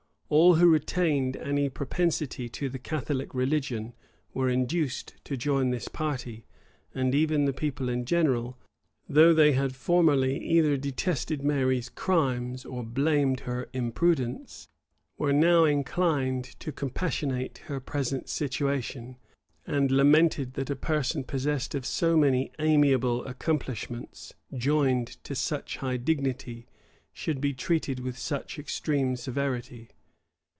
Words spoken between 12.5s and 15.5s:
or blamed her imprudence, were